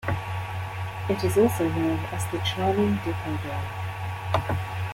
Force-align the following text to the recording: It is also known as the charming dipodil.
It 1.09 1.23
is 1.23 1.37
also 1.37 1.69
known 1.69 1.99
as 2.11 2.25
the 2.31 2.39
charming 2.39 2.95
dipodil. 3.03 3.61